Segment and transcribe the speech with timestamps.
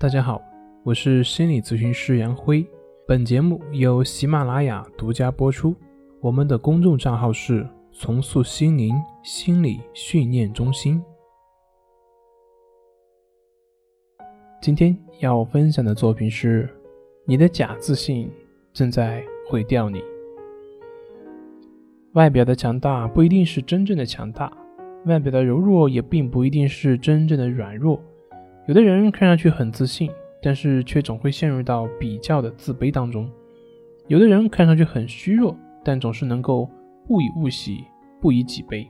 [0.00, 0.40] 大家好，
[0.84, 2.64] 我是心理咨询师杨辉。
[3.04, 5.74] 本节目由喜马拉雅独家播出。
[6.20, 11.02] 我们的公众账号是“重塑心灵心理训练中心”。
[14.62, 16.72] 今天要分享的作品是：
[17.24, 18.30] 你的假自信
[18.72, 20.00] 正在毁掉你。
[22.12, 24.56] 外表的强大不一定是真正的强大，
[25.06, 28.00] 外表的柔弱也并不一定是真正的软弱。
[28.68, 30.10] 有的人看上去很自信，
[30.42, 33.24] 但是却总会陷入到比较的自卑当中；
[34.08, 36.68] 有的人看上去很虚弱，但总是能够
[37.06, 37.82] 不以物喜，
[38.20, 38.86] 不以己悲。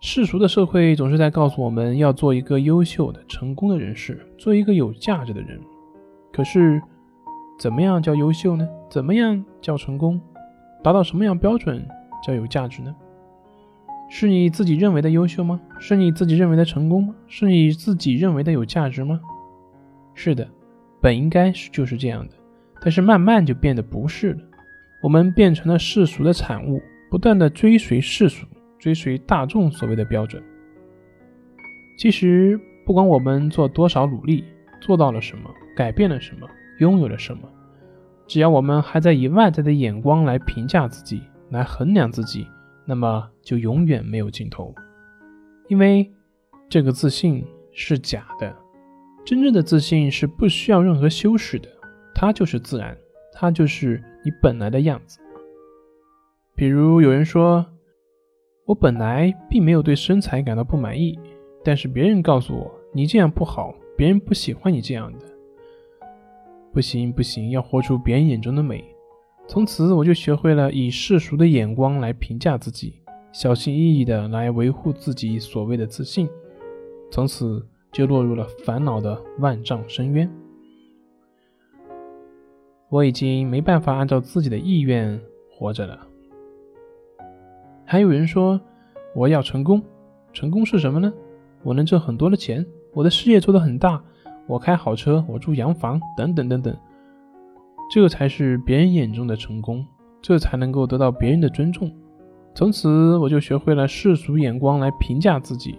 [0.00, 5.60] 世俗的社会总是在告诉我们要做一个优秀的、成功的人士，做一个有价值的人。
[6.32, 6.82] 可是，
[7.60, 8.68] 怎么样叫优秀呢？
[8.90, 10.20] 怎么样叫成功？
[10.82, 11.86] 达到什么样标准
[12.26, 12.92] 叫有价值呢？
[14.10, 15.60] 是你自己认为的优秀吗？
[15.78, 17.14] 是你自己认为的成功吗？
[17.26, 19.20] 是你自己认为的有价值吗？
[20.14, 20.48] 是的，
[21.00, 22.34] 本应该是就是这样的，
[22.80, 24.40] 但是慢慢就变得不是了。
[25.02, 28.46] 我们变成了世俗的产物，不断的追随世俗，
[28.78, 30.42] 追随大众所谓的标准。
[31.98, 34.42] 其实，不管我们做多少努力，
[34.80, 36.48] 做到了什么，改变了什么，
[36.78, 37.42] 拥有了什么，
[38.26, 42.46] 只要我们还在以外在的眼光来评价自己，来衡量自己。
[42.88, 44.74] 那么就永远没有尽头，
[45.68, 46.10] 因为
[46.70, 48.56] 这个自信是假的，
[49.26, 51.68] 真正的自信是不需要任何修饰的，
[52.14, 52.96] 它就是自然，
[53.34, 55.18] 它就是你本来的样子。
[56.54, 57.66] 比如有人说，
[58.64, 61.18] 我本来并没有对身材感到不满意，
[61.62, 65.26] 但是别人告诉我你这样不好，别人不喜欢你这样的，
[66.72, 68.82] 不行不行，要活出别人眼中的美。
[69.48, 73.00] 从此我就学会了以世俗的眼光来评价自己，
[73.32, 76.28] 小心翼翼的来维护自己所谓的自信，
[77.10, 80.30] 从此就落入了烦恼的万丈深渊。
[82.90, 85.18] 我已经没办法按照自己的意愿
[85.50, 86.06] 活着了。
[87.86, 88.60] 还有人说
[89.14, 89.82] 我要成功，
[90.34, 91.10] 成功是什么呢？
[91.62, 94.04] 我能挣很多的钱，我的事业做得很大，
[94.46, 96.76] 我开好车，我住洋房，等等等等。
[97.90, 99.84] 这才是别人眼中的成功，
[100.20, 101.90] 这才能够得到别人的尊重。
[102.54, 105.78] 从此，我就学会了世俗眼光来评价自己，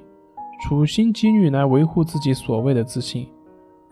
[0.62, 3.28] 处心积虑来维护自己所谓的自信。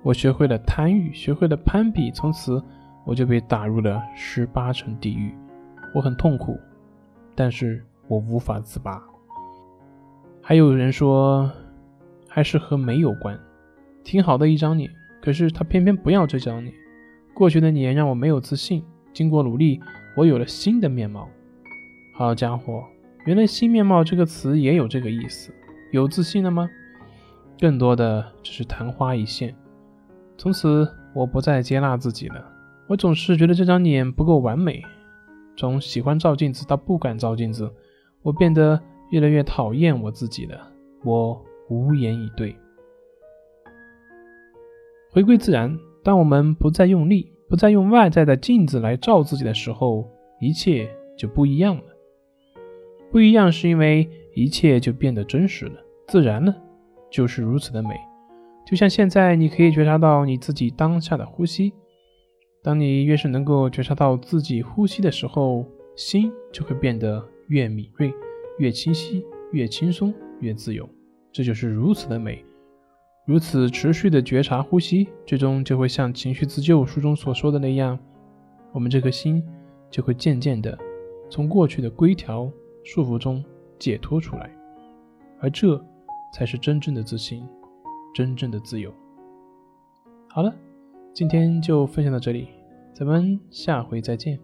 [0.03, 2.63] 我学会了贪欲，学会了攀比，从此
[3.05, 5.33] 我就被打入了十八层地狱。
[5.93, 6.57] 我很痛苦，
[7.35, 9.01] 但是我无法自拔。
[10.41, 11.51] 还有人说，
[12.29, 13.37] 还是和美有关，
[14.03, 14.89] 挺好的一张脸，
[15.21, 16.73] 可是他偏偏不要这张脸。
[17.37, 18.83] 过去的年让我没有自信，
[19.13, 19.79] 经过努力，
[20.15, 21.29] 我有了新的面貌。
[22.15, 22.83] 好家伙，
[23.27, 25.53] 原来“新面貌”这个词也有这个意思。
[25.91, 26.67] 有自信了吗？
[27.59, 29.55] 更多的只是昙花一现。
[30.35, 32.43] 从此，我不再接纳自己了。
[32.87, 34.83] 我总是觉得这张脸不够完美，
[35.55, 37.71] 从喜欢照镜子到不敢照镜子，
[38.23, 38.81] 我变得
[39.11, 40.71] 越来越讨厌我自己了。
[41.03, 42.55] 我无言以对。
[45.11, 45.77] 回归自然。
[46.07, 50.09] 当我们不再用力，不再用外在的镜子来照自己的时候，
[50.39, 51.83] 一切就不一样了。
[53.11, 55.73] 不一样是因为一切就变得真实了，
[56.07, 56.55] 自然了，
[57.11, 57.89] 就是如此的美。
[58.65, 61.73] 就像现在，你可以觉察到你自己当下的呼吸。
[62.63, 65.65] 当你越是能够觉察到自己呼吸的时候，
[65.97, 68.13] 心就会变得越敏锐、
[68.59, 70.87] 越清晰、越轻松、越自由。
[71.33, 72.45] 这就是如此的美。
[73.27, 77.99] 如此持续的觉察呼吸，最终就会像《情绪自救》书中所说的那样，
[78.71, 79.43] 我们这颗心
[79.91, 80.79] 就会渐渐的
[81.29, 82.49] 从过去的规条
[82.85, 83.43] 束缚中
[83.77, 84.49] 解脱出来，
[85.41, 85.77] 而这
[86.33, 87.45] 才是真正的自信，
[88.15, 88.93] 真正的自由。
[90.29, 90.55] 好了，
[91.13, 92.47] 今天就分享到这里，
[92.93, 94.39] 咱们下回再见。